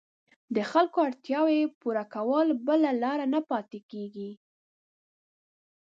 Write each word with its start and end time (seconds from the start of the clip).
د 0.55 0.57
خلکو 0.71 0.97
اړتیاوو 1.07 1.71
پوره 1.81 2.03
کولو 2.13 2.53
بله 2.67 2.89
لاره 3.03 3.25
نه 3.33 3.39
پاتېږي. 3.49 4.31